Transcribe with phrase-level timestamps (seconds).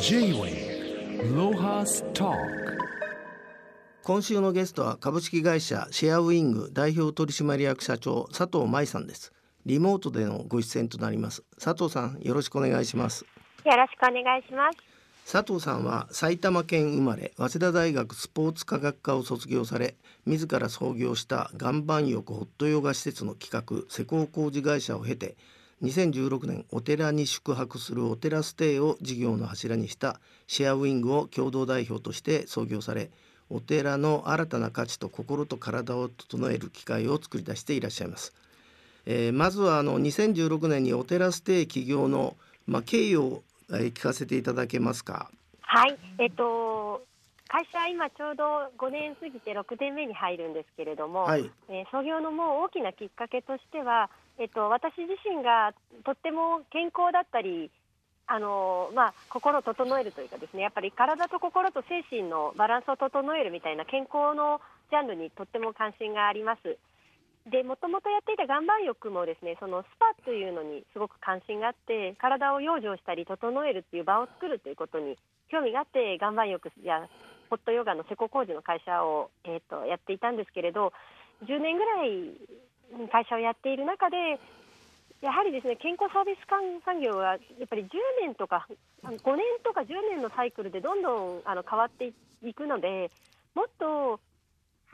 [0.00, 2.32] J-Way ロハスタ
[4.02, 9.32] 今週のゲストは株式会社シェアウィング代表取締役社長佐藤舞さんです。
[9.64, 11.44] リモートでのご出演となります。
[11.60, 13.24] 佐藤さんよろしくお願いします。
[13.64, 15.32] よろしくお願いします。
[15.32, 25.36] 佐藤さんは埼玉県生まれ早稲田大学スポーツ科学科を卒業され自ら創業した岩盤浴ホットヨガ施設の企画施工工事会社を経て
[25.82, 33.10] 2016年お寺に宿泊するお寺ステイを事業の柱にしたシェアウィングを共同代表として創業され
[33.50, 38.34] お寺の新たな価値と心と体を整える機会を作り出していらっしゃいます。
[39.04, 42.36] えー、まずはあの2016年にお寺ステイ起業の、
[42.66, 45.30] まあ、経緯を聞かせていただけますか？
[45.60, 47.02] はい、えっと
[47.48, 48.44] 会社今ちょうど
[48.76, 55.72] 5年過ぎて6年目に入るんですけれども、はい、えー、創業のもう大きなきっかけとしては、えっと、私自身が
[56.04, 57.70] とっても健康だったり
[58.28, 66.76] あのまあ、心を整えるというかですねやっぱり体と心と精神のバランスを整えるみたいな健康のジャンルにとっても関心があります。
[67.46, 75.16] でもともとやっていた岩盤浴もですねそのスパというのにすごく関心があって体を養生したり整えるっていう場を作るということに
[75.48, 77.06] 興味があって岩盤浴や
[77.48, 80.92] ホットヨガの施工工事の会社を、えーと、やっていたんですけれど
[81.46, 82.34] 10年ぐらい
[83.10, 84.38] 会社をやっている中で
[85.22, 86.44] やはりですね健康サービス
[86.84, 87.88] 産業はやっぱり10
[88.22, 88.66] 年とか
[89.02, 92.12] 5年とか10年のサイクルでどんどんあの変わって
[92.42, 93.10] いくので
[93.54, 94.20] もっと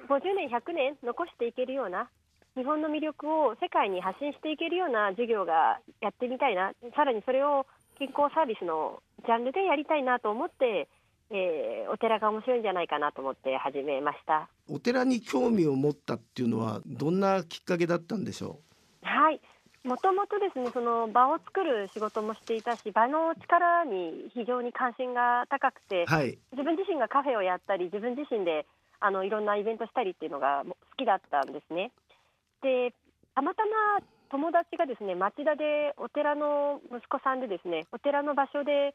[0.09, 2.09] 50年、100年残していけるような
[2.57, 7.67] 日本の魅力を世界に発信していけるような授業がやってみたいなさらにそれを
[7.99, 10.89] 健康サービスのジャンルでやりたいなと思って、
[11.35, 14.49] えー、お寺が面白いんじゃないかなと思って始めました。
[14.69, 18.61] お寺に興味を持ったっていうのはどんなきっかけだったんでしょ
[19.03, 19.07] う？
[19.07, 19.41] はい。
[19.83, 28.65] もともとですねその場を作る仕事もしていたし場の力に非常に関心が高くて、はい、自分自身がカフェをやったり自分自身で
[29.01, 31.91] あのいろんなイベントしたりっていうのが好きだったんですね。
[32.63, 32.95] で
[33.35, 38.95] たまたま友達がですね町田でお寺の息子さんでですねお寺の場所で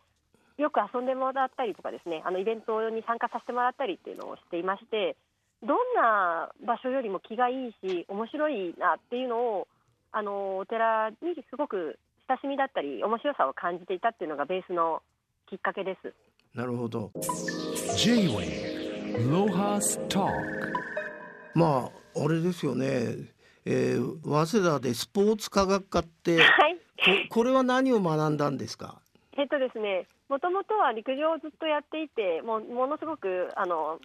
[0.58, 5.16] よく遊んでもらったりとかですねあのイベントに参加させてもらったりっていうのをしていまして
[5.62, 9.68] どんな場所よりも気がいいし面白いなっていうのを
[10.12, 11.16] あのお寺に
[11.50, 15.02] すごく親しみだったり面白さを感じていたっていうのがベースの
[15.50, 16.14] きっかけです。
[16.54, 17.12] なるほど。
[17.98, 20.26] J-Way ロハスタ
[21.54, 22.86] まああれですよね。
[23.66, 26.78] えー、早稲田でスポーツ科学科って、はい、
[27.30, 29.02] ここれは何を学んだんですか？
[29.38, 34.02] えっとですねもともとは陸上をずっとやっていてもものすごくあの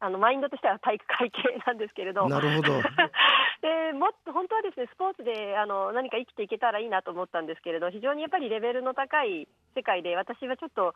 [0.00, 2.26] あのマインドとしては体育会系なんですけれど。
[2.26, 2.80] なるほど。
[3.60, 9.46] でもっと本当はですねスポーツであの何か生きていけたらいいなと思ったんですけれど非常にやっぱりレベルの高い
[9.76, 10.94] 世界で私はちょっと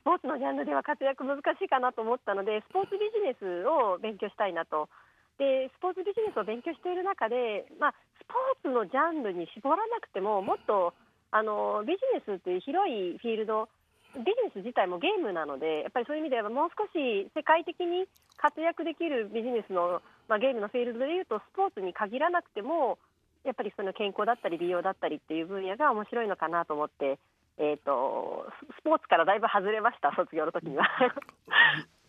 [0.00, 4.88] スポーツのジャンルでは活躍難しいかなと思ったのでスポーツビジネスを勉強したいなと。
[5.36, 10.94] でスポーツビジネスを勉強している中で、まあ、スポーツのジャンルに絞らなくてももっと
[11.30, 13.68] あのビジネスという広いフィールド
[14.16, 18.06] ビジネス自体もゲームなのでやっぱりそういう意味ではもう少し世界的に
[18.36, 22.98] 活躍できるビジネスの、まあ、ゲームのフィールドでいうとスポーツに限らなくても
[23.44, 27.18] やっぱりその健康だったり美容だったりっていう分野が面白いのかなと思って。
[27.58, 28.44] えーと
[28.78, 30.84] スポーツからだいぶ外れました卒業の時には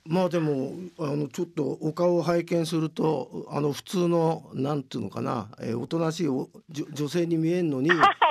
[0.06, 7.90] まあでもあのちょっとお顔を拝見するとあの普通のなんていうのかな、えー、おとなしいお女性に見えるのに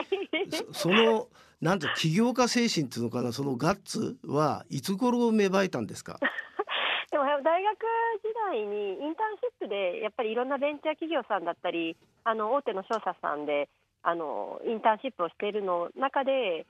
[0.72, 1.28] その
[1.60, 6.18] なんて起業家精神っていうのかなそのガッツはいつ頃芽生えたんですか？
[7.10, 7.78] でも大学
[8.22, 13.68] 時代にインターンシップでやっぱりいろんなベンチャー企業さんだったりあの大手の商社さんで
[14.02, 16.66] あのインターンシップをしているの中で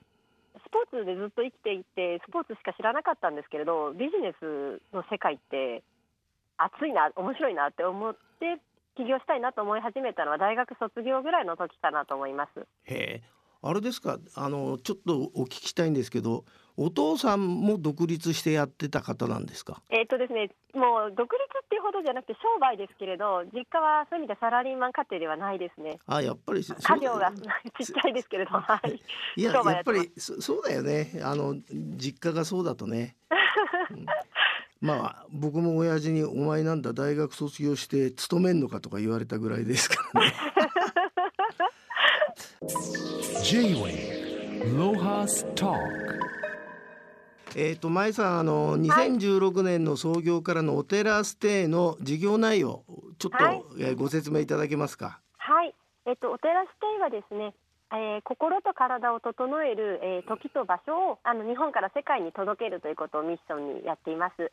[0.65, 5.83] スポーツでずっと生きていてスポーツしか知らなかったんですけれどビジネスの世界って
[6.57, 8.57] 熱いな面白いなって思って
[8.95, 12.61] 起業したいなと思い始めたのは大学卒業ぐらいの時かなと思います。
[12.85, 14.17] へえあれですか？
[14.35, 16.45] あのちょっとお聞きしたいんですけど
[16.77, 19.81] お父さんも独立してやってた方なんですか？
[19.89, 25.97] えっ、とですねもう独立っていうほどじゃなくて商売ですけれど実家はそういう意味でサラリーマン家庭ではないですね。
[26.05, 27.31] あやっぱり家業が
[27.79, 29.01] ちっちゃいですけれどはい。
[29.35, 31.19] いややっぱりそそうだよね。
[31.23, 33.15] あの実家がそうだとね、
[33.91, 34.05] うん、
[34.79, 40.33] まあ僕も親父に「お前なんだ大学卒業して勤めんのか」とか言われたぐらいですからね
[43.43, 46.17] J-Way ロハスター
[47.55, 52.83] えっ、ー、と前さんあの2016年の創業からのお寺ステイの事業内容
[53.19, 55.19] ちょっと、はい、えご説明いただけますか？
[55.37, 55.73] はい。
[56.05, 57.53] えっ、ー、とお寺ステイはですね、
[57.91, 64.51] えー、心と体を整える、えー、時と場所をあの日本から世界に届けるということをミッションにやっています。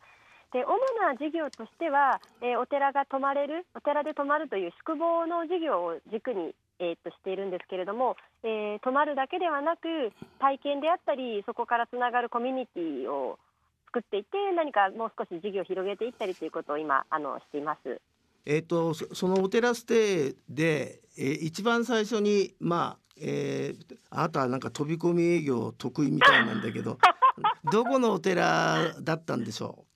[0.52, 13.38] で主な事業としては、えー、お寺が泊まれるお寺で泊まるという宿坊の事業を軸に、えー、としているんですけれども、えー、泊まるだけではなく体験であったりそこからつながるコミュニティを
[13.86, 18.00] 作っていって何かもう少し事業を広げていったりということを今あのしています。
[18.46, 26.98] えーと、そのお寺ステイで、えー、一番最初にまあえー、あなたはなんか飛び込み営業得意みたいなんだけど
[27.70, 29.93] どこのお寺だったんでしょう？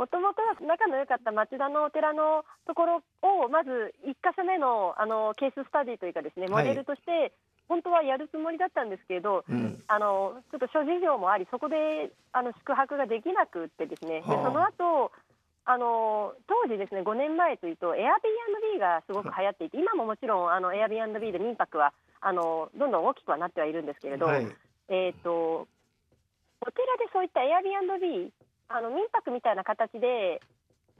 [0.00, 7.36] もともとは仲の良かった町田のお寺のところをまず1か所目のあのケーススタディというかですねモデルとして、
[7.68, 15.12] 本当はやるつもりだったんですけれど、うん、あのちょっと諸事情もありそこであの宿泊ができなくってですね、でその後
[15.68, 21.92] あの当時ですね5年前というと Airbnb がすごく流行っていて今ももちろんあの Airbnb で民泊は
[22.22, 24.48] あのどんどん大きくはなってはいるんですけれど、はい、
[24.88, 25.68] えっ、ー、と
[26.64, 28.32] お寺でそういった Airbnb
[28.70, 30.40] あの民泊みたいな形で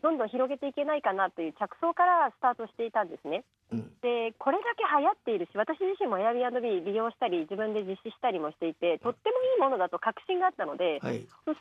[0.03, 3.45] どんどん広げていけないかなという着想からスタートしていたんですね。
[3.71, 11.55] うん、でこれだけ流行っているし私自身も Airbnb 利用したり自分で実施したりもしていてとってもいいものだと確信があったので、はい、進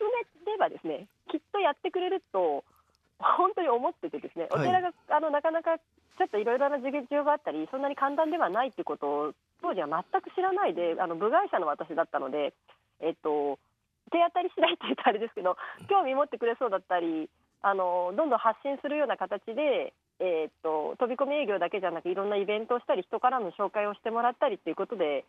[0.48, 2.64] めればですねきっとやってくれると
[3.20, 12.54] 本当に思っててですねお寺が、はい、あのなかなかちょっといろいろな事情があったりそんなに簡単ではないということを当時は全く知らないであの部外者の私だったので、
[13.00, 13.60] えっと、
[14.10, 15.58] 手当たり次第って言うとあれですけど
[15.90, 17.30] 興味持ってくれそうだったり
[17.62, 25.26] あのどんどん発信するような形で、えー、っと飛び込み営業だけじゃなくいろんなイベントをしたり人からの紹介をしてもらったりということで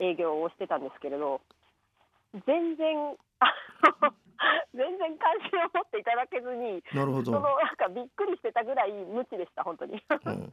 [0.00, 1.40] 営業をしてたんですけれど
[2.46, 3.16] 全然
[4.74, 7.32] 全然関心を持っていただけずになるほど。
[7.32, 9.94] そのなんかびっくりしてたぐらい無知でした本当に。
[9.94, 10.52] うん、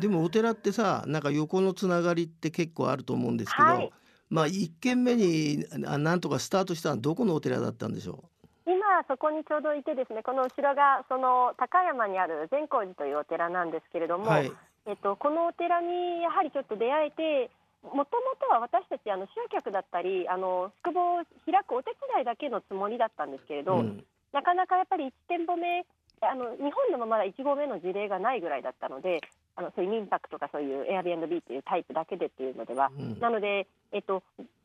[0.00, 3.92] でもお寺ってさなんか横のつながりって結構あると思うんですけど、はい、
[4.30, 8.24] まあ1軒目にあなんとかスタートしたのはどこのお寺だったんでしょ
[8.66, 8.70] う？
[8.70, 8.76] 今
[9.08, 14.52] そこにちょうどいてですねこの後ろがその高山にある善光寺というお寺なんですけれども、はい、
[14.86, 17.50] えっと、このお寺にやはりちょっと出会えて
[17.82, 25.86] もともとは私たちあの集客だったりあの宿坊を開くお手伝いだけのつもりだったんですけれど、うん、なかなかやっぱり1店舗目
[26.20, 29.20] あの日本でもまだ1号目の事例がないぐらいだったので
[29.58, 34.22] あのそういう民泊とかそういう Airbnb っていうタイプだけでっていうのでは、うん、なので、えっと、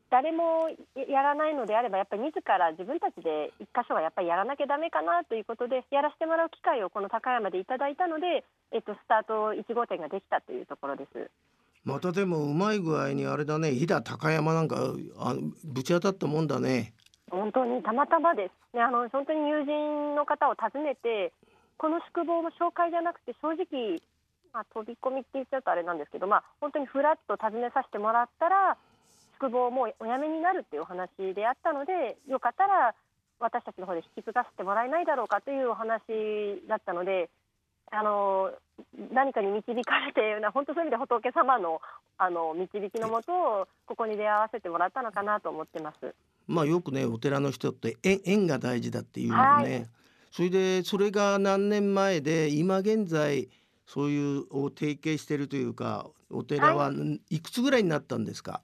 [0.08, 11.30] 誰もやらないのであればやっぱり自ら自分たちで1箇所はやっぱりやらなきゃだめかなということでやらせてもらう機会をこの高山でいただいたので、えっと、スタート1号店ができたというところです。
[11.82, 16.94] またでもうまい具合にあれだね飛騨高山なんかあぶち当たったもんだね。
[17.30, 18.76] 本当にたまたまです。
[18.76, 21.32] ね、あの本当に友人の方を訪ねて
[21.76, 24.00] この宿坊の紹介じゃなくて正直、
[24.54, 28.78] まあ、飛び込みって言っちゃうとあれなんですけど、まあ、本当にふらっと訪ねさせてもらったら
[29.34, 32.94] 宿坊もお辞めになるっていうお話であったのでよかったら
[33.40, 36.00] 私たちの方で引き継がせてもらえないだろうかというお話
[36.68, 37.28] だったので
[37.90, 38.52] あの
[39.12, 41.80] 何かに導かれて本当そういう意味で仏様の
[42.16, 46.14] あの導きのもとここに出会わせてもらったのかなと思ってます。
[46.46, 49.86] まあよくねお寺の人って縁縁が大事だっていうのね、はい、
[50.30, 53.48] それでそれが何年前で今現在
[53.86, 56.92] そういうを提携しているというかお寺は
[57.30, 57.40] い。
[57.40, 57.84] くつぐらい。
[57.84, 58.62] になったんですか、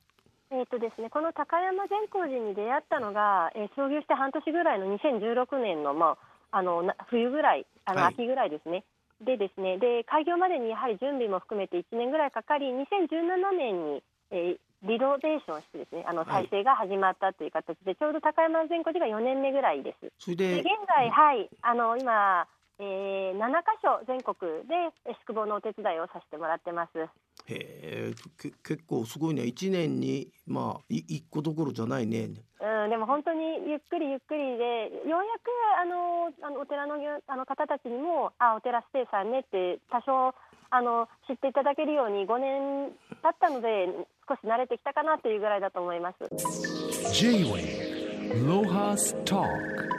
[0.51, 6.17] えーとですね、この高山善光寺に出会ったのが、えー、創業して半年ぐらいの2016年の、ま
[6.51, 8.85] あ、あの冬ぐらいあの、秋ぐらいですね。
[9.21, 20.09] でですねで開業までにやはり準備も含めて1年ぐらいかかり2017年に、えー、リノベーションしてですねあの再生が始まったという形で、はい、ちょうど高山善光寺が4年目ぐらいです。
[20.19, 22.49] それで現在、はいあの今
[22.83, 24.35] えー、7か所全国
[24.65, 24.73] で
[25.21, 26.99] 宿坊のお手伝いをさせてもらってます。
[27.47, 28.15] へえ
[28.65, 32.31] 結構すごいね1年にまあ1個どころじゃないね。
[32.61, 36.95] うん、でも本当にゆっくりゆっくりでようやくあのあのお寺の
[37.27, 40.35] あの方たちにもあお寺ステイさんねって多少
[40.71, 43.89] あの知っていただけるように5年経ったので
[44.27, 46.17] 少し慣れてきたかなというぐらいだと思います。
[47.13, 49.91] J-Way ロハストーク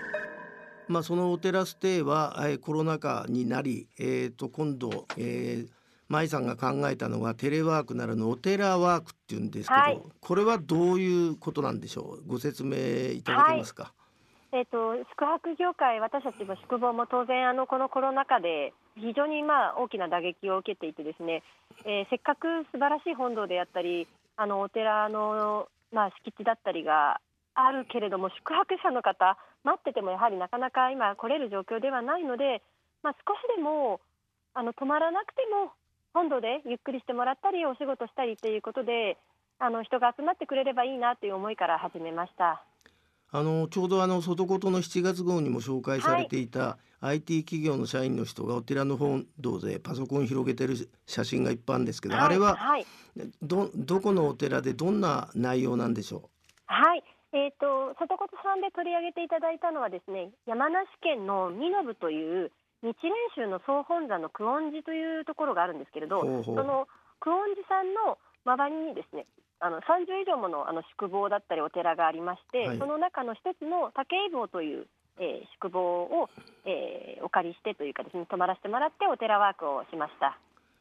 [0.92, 5.70] まあ、そのお寺ステイは、えー、コロナ禍になり、えー、と今度、えー、
[6.10, 12.28] 舞さんが考えたのはテレワークならぬお寺ワークっていうんですけど、はい、これはどういうことなんでしょう？
[12.28, 13.84] ご説明いただけますか？
[13.84, 13.92] はい。
[14.54, 21.42] えーと、宿泊業界、私たちも宿坊も当然あのこのコロナ禍で非常にまあ大きな打撃を受けていてですね、
[21.86, 27.22] えー、せっかく素晴らしい本堂であったりあのお寺の、まあ、敷地だったりが
[27.54, 32.62] あるけれども宿泊者の方待っててもやはりなかなか今来れる状況ではないので、
[33.04, 34.00] まあ、少しでも
[34.54, 35.72] あの泊まらなくても
[36.14, 39.18] 本土でゆっくりしてもらったりお仕事したりということで
[39.60, 42.64] あの人が集まってくれればいいなという思いから始めました。
[43.34, 46.78] あのちょうどあの外事の7月号にも紹介されていた、は
[47.14, 52.86] い、IT 企業の社員の人がお寺の本堂でパソコン広げてる写真がいっぱいあるんですけど、はい、あれは、はい、
[53.42, 56.22] どどこのお寺でどんな内容なんでしょう？
[56.66, 57.04] はい
[57.34, 62.52] えーと、外事さんで取り上げていただいたのはですね山梨県の身延という
[62.84, 66.88] 日蓮宗の総本山の久遠寺というところがあるんですけれどその
[67.24, 69.26] 久遠寺さんの周りにですね
[69.62, 74.88] あの30以上ものあの宿坊だったりお寺がありまして、はい、その中の一つの武井坊という、
[75.20, 76.30] えー、宿坊を、
[76.66, 80.38] えー、お借りしてというかですね泊まらせてもらってお寺ワークをしました。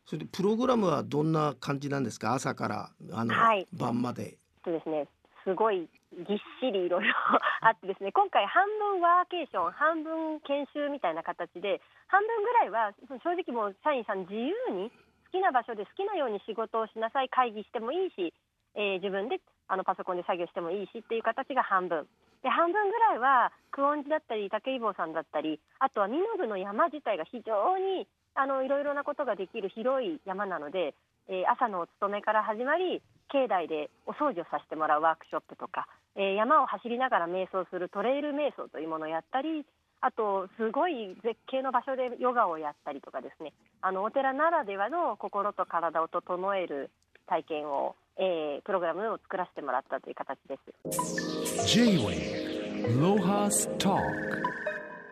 [0.06, 2.32] それでプログラムはどんな感じなんですか？
[2.32, 4.38] 朝からあの、はい、晩まで。
[4.64, 5.06] そうですね
[5.44, 5.88] すごい
[6.24, 7.14] ぎっしりいろいろ
[7.60, 18.34] あってですね 今回半分ワーケーション半分研修みたいな形で半分ぐらいは正直もう社員さん自由に好きな場所で好きなように仕事をしなさい会議してもいいし
[18.74, 22.06] えー、自分であのパソコンで作業してもいいしっていう形が半分。
[22.42, 30.94] で半分ぐらいは久遠寺だったり武井坊さんだったりあとは身延の山自体が非常にあのいろいろなことができる広い山なので、
[31.28, 35.86] えー、朝のお勤めから始まり境内でお掃除をさせてもらうワークショップとか、
[36.16, 39.64] えー、山を走りながら瞑想するトレイル瞑想というものをやったり
[40.00, 46.90] あとすごい絶景の場所でヨガをやったりとかですねあのお寺ならではの心と体を整える
[47.26, 51.74] 体験をえー、プログラムを作らせてもらったという形です。
[51.74, 53.98] J-Way ロハスト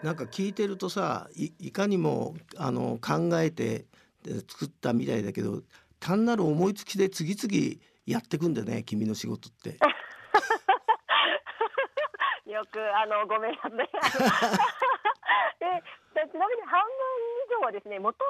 [0.03, 3.87] なんか聞いてるとさいいかにもあの考えて
[4.49, 5.63] 作ったみたいだけど
[6.01, 9.79] 単なる思いつきで次々やってくんだね君の仕事って。
[12.59, 13.73] よくあのごめんなさい。
[15.59, 15.67] で
[16.27, 16.91] ちなみに半分
[17.47, 18.25] 以上はですねもと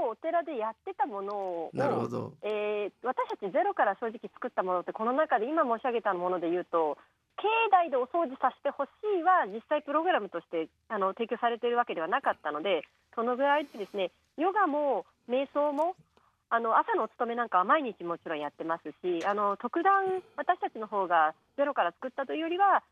[0.00, 6.98] もとお寺でやってたものをなるほど、えー、私たちゼロから正直作ったものってこの中で今申し上げたもので言うと
[7.40, 12.82] 境内でお掃除させてほしいは実際プログラムとしてあの提供されているわけではなかったので
[13.14, 15.96] そのぐらいでですねヨガも瞑想も
[16.50, 22.82] あの朝のお勤めなんかは毎日もちろんやってますしあの特段私たちの方がゼロから作ったというよりは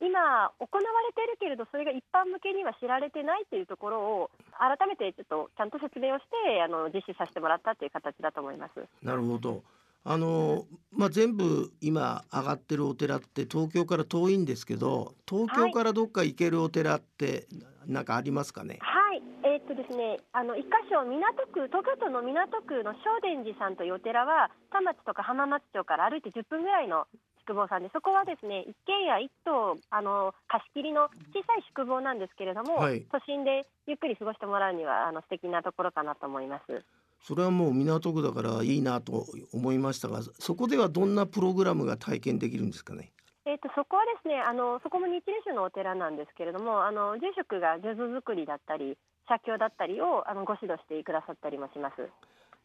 [0.00, 8.86] 今行われているけれどそれが一般向けには知られてないというところを改めてちょっとちゃんと説明をしてあの実施させてもらったという形だと思います。
[9.02, 9.62] なるほど。
[10.04, 17.46] あのまあ、全部今上がってるお寺って東京から遠いんですけど東京からどっか行けるお寺って
[17.86, 27.06] 何かありますかね、はい、えー、っとですねあの一箇所港区東京都の港区の正殿寺さんというお寺は田町とか浜松町から歩いて10分ぐらいの
[27.48, 36.84] 宿坊さんでそこはですね一軒家一棟あの貸し切りの小さい宿坊なんですけれども、はい、都心でゆっくり過ごしてもらうにはあの素敵なところかなと思います。
[37.22, 43.10] それはもう港区だからいいなと思いましたがそこではどんなプログラムが体験できるんですかね？
[43.44, 52.08] えーと、そこはですねあのそこも日蓮宗のお寺なんですけれどもあの住職が数珠作りだったり写経だったりをあのご指導してくださったりもします。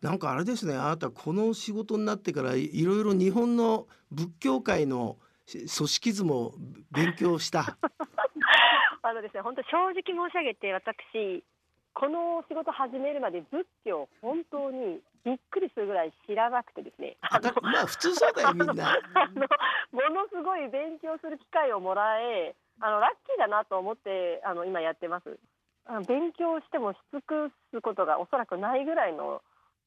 [0.04, 5.16] なんかあれですねあなたこの仕事になってからいろいろ日本の仏教界の
[5.50, 6.54] 組織図も
[6.92, 7.78] 勉強した。
[9.02, 11.44] あのですね本当正直申し上げて私
[11.94, 17.16] この仕事始めるまで仏教本当にびっくりするぐらい知らなくてですね。
[17.22, 19.00] あまあ普通そうだよみんな。
[19.14, 19.48] あの
[19.92, 25.40] ものすごい勉強する機会をもらえあのラッキーだなと思ってあの今やってます。
[25.86, 29.42] あの勉強してもし尽くすことがおそらくないぐらいの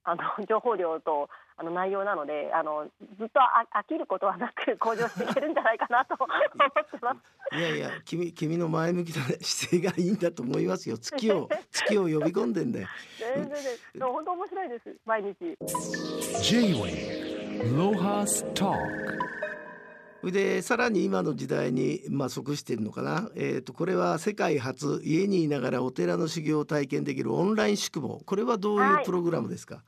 [0.06, 2.86] あの 情報量とあの内容なのであの
[3.18, 6.28] ずっと飽きることはなく 向上していけるんじゃないかなと思っ
[6.90, 7.14] てま
[7.50, 7.56] す。
[7.56, 10.96] いやいや君君の前向きな姿勢がいいんだと思いますよ。
[10.96, 12.88] 月を月を呼び込んでんだよ。
[13.18, 13.50] 全然
[13.94, 15.58] で本当面白いです毎日。
[16.42, 18.76] J-Way ロハストー
[20.22, 29.84] クでさらに今の時代に、まあ、即しているのかな、えーと、これは世界初家にいながらお寺の修行を体験できるオンライン宿坊これはどういうプログラムですか、はい、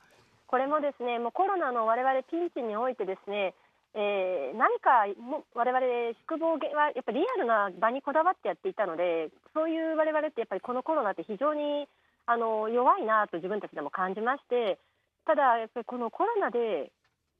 [0.49, 3.53] これもですねもうコロナの我々ピンチにおいてですね
[3.95, 5.81] えー、何かも我々
[6.29, 11.89] 宿坊はやっぱリアルな場にこだわってやっていたのでそういう我々ってやっぱりこのコロナって非常に
[12.27, 14.77] あの弱いなと自分たちでも感じまして
[15.25, 16.91] ただやっぱりこのコロナで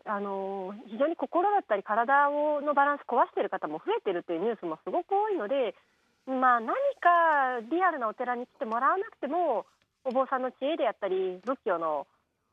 [0.05, 5.75] あの非常に心だったり体をのバランス壊している方も増えているというニュースもすごく多いので、
[6.25, 9.67] まあ、何かリアルなお寺に来てもらわなくても
[10.03, 12.07] お坊さんの知恵であったり仏教の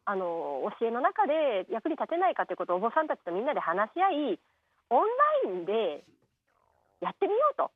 [0.07, 4.39] あの教えの中で役に立てないかということをお坊さんたちとみんなで話し合い
[4.91, 5.07] オン
[5.45, 6.05] ラインで
[7.03, 7.71] やってみようと。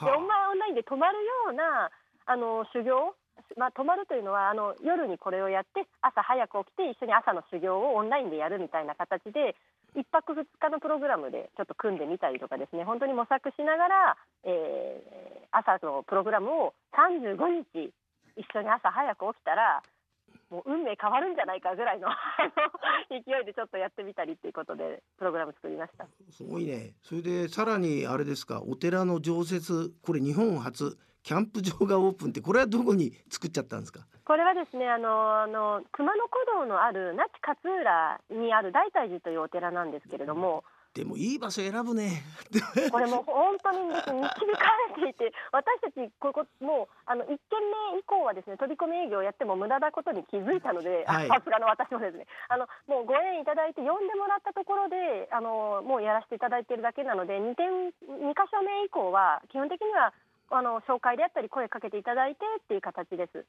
[0.00, 0.28] でオン
[0.58, 1.18] ラインで泊まる
[1.50, 1.90] ような
[2.26, 3.14] あの修行
[3.56, 9.54] まあ、泊まるというのはあの夜にこれをやって朝早く起きて一緒に朝の修行をオンラインでやるみたいな形で
[9.94, 12.84] 1泊2日のプログラムでちょっと組んでみたりとかですね。
[12.84, 17.38] 本当に模索しながら、えー、朝のプログラムを35
[17.74, 17.92] 日
[18.36, 19.82] 一緒に朝早く起きたら
[20.50, 22.08] もう運命変わるんじゃないかぐらいの
[23.10, 26.06] 勢いでちょっとやってみたりっていうことでプログラム作りました。
[26.30, 26.94] すごいね。
[27.02, 28.62] それでさらにあれですか？
[28.62, 34.00] お寺の常設これ日本初キャンプ場がオープンってこれはどこに作っちゃったんですか？
[34.24, 42.22] これはですねあのあの熊野古道のある那智勝浦にある大泰寺というお寺なんですけれども、でもいい場所選ぶね。
[42.90, 47.58] これも本当にですね導かれていて、私たちここもうあの一軒
[47.92, 60.14] 目以降はですね飛び込み営業をやっても無駄なことに気づいたので、さすがの私もですね、あのもうご縁いただいて呼んでもらったところで、あのもうやらせていただいているだけなので、二点二箇所目以降は基本的には
[60.50, 63.42] あの紹介であったり声かけていただいてっていう形です。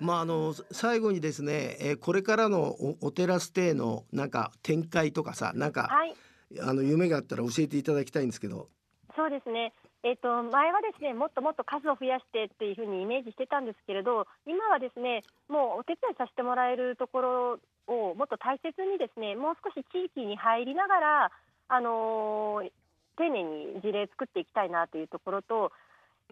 [0.00, 6.14] まああの最後にですね、えー、これからのおお寺ステイのなんか展開とかさなんか、はい、
[6.60, 8.68] あの夢があったら教えていただきたいんですけど。
[9.16, 9.72] そうですね。
[10.04, 21.30] えーと、前はですねもっともっと数を増やしてっていうふうにイメージしてたんですけれど今はですねもうお手伝いさせてもらえるところをもっと大切にですねもう少し地域に入りながら、
[21.68, 22.70] あのー、
[23.18, 25.72] 丁寧に事例作っていきたいなというところと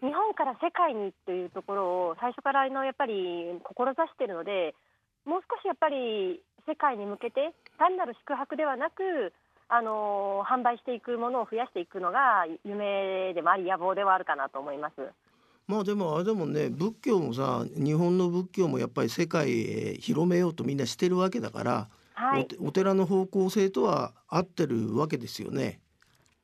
[0.04, 4.75] 日本から世界にというところを最初からのやっぱり志しているので
[5.25, 9.32] もう少しやっぱり世界に向けて単なる宿泊ではなく
[9.68, 14.94] あの販売していくものを増やしていくのが夢でもあり野望ではあるかなと思います。
[15.66, 25.80] まあでもあれでもね仏教もさ日本の仏教もやっぱり世界へ広めようとみんなしてるわけだから、はい、お寺の方向性とは合ってるわけですよね。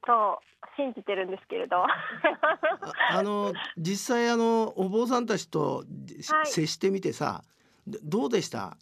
[0.07, 0.50] そう
[0.81, 1.85] 信じてるんですけれど。
[1.85, 7.43] あ の実際あのお坊さんたちと、はい、接してみてさ
[7.87, 8.77] どうでした？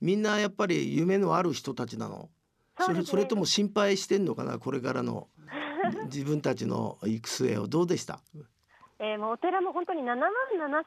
[0.00, 2.28] みんなやっぱり夢のある人たちなの？
[2.78, 4.58] それそれとも心配してんのかな？
[4.58, 5.28] これからの
[6.10, 7.68] 自分たちの行く末を。
[7.68, 8.20] どうでした？
[8.98, 10.84] えー、もうお寺も本当に7万7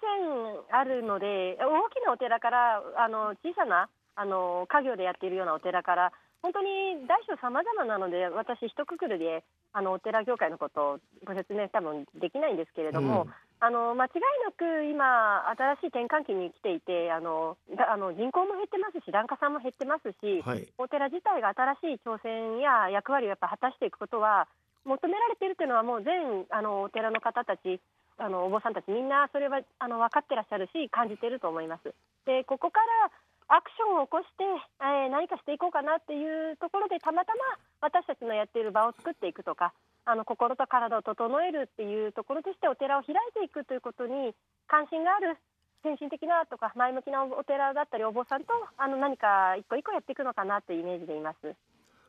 [0.71, 24.47] 千あるので大きなお寺からあの小さなあの家業でやっているようなお寺から本当に大小さまざまなので私一括りであのお寺業界のことをご説明多分できないんですけれども、うん、あの間違いなく今新しい転換期に来ていてあのあの人口も減ってますし檀家さんも減ってますし、はい、お寺自体が新しい挑戦や役割をやっぱ果たしていくことは
[24.86, 27.82] 求められているというのはもう全あのお寺の方たち
[28.17, 31.93] あのお坊さんたちみんなそれはあの分かってらっしゃるし感じていると思います。
[32.25, 33.12] でここから
[33.49, 34.45] アクションを起こして、
[34.77, 39.73] えー、何かしていこうかなっていうところでたまたま私たちのやっている場を作っていくとか
[40.05, 44.38] あの心と体を整えるっていうところとしてお寺を開いていくということに
[44.69, 45.38] 関心がある
[45.81, 51.55] 先進的なとか前向きなお寺だったりお坊さんとあの何か一個一個やっていくのかなっていうイメージでいます。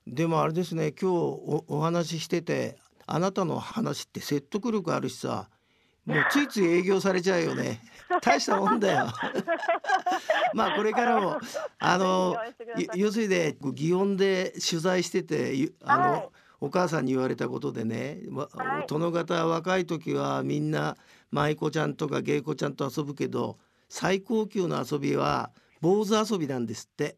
[0.07, 2.77] でもあれですね今日おお話ししてて
[3.07, 5.49] あなたの話って説得力あるしさ
[6.11, 7.81] もうついつい営業されちゃうよね。
[8.21, 9.07] 大したもんだよ。
[10.53, 11.39] まあこれからも
[11.79, 12.37] あの
[12.95, 16.29] 要するにね祇園で取材しててあの、はい、
[16.61, 20.97] お母さんに言われたことでね、はい、殿方若い時はみんな
[21.31, 27.17] 舞妓ちゃんとか芸妓ちゃんと遊ぶけど最高級の遊びは坊主遊びなんですって。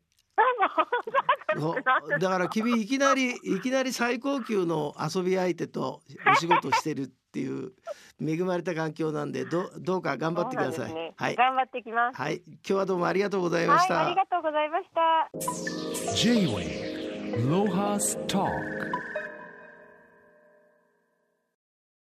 [2.18, 7.72] だから君いきなりいきなり最高級の遊び相手とお仕事してるっていう
[8.20, 11.36] 恵まれた環境なんでどどうか頑張ってください、ね、はい。
[11.36, 12.16] 頑張ってきます。
[12.16, 12.42] はい。
[12.46, 16.14] 今日はどうもありがとうございました、はい、ありがとうございました。
[16.16, 18.92] J-Way ロハスター